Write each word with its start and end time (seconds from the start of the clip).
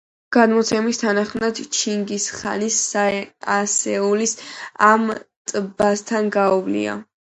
გადმოცემის 0.35 0.99
თანახმად, 1.01 1.59
ჩინგის 1.79 2.25
ხანის 2.37 2.77
ასეულს 3.57 4.35
ამ 4.89 5.05
ტბასთან 5.53 6.33
გაუვლია. 6.39 6.97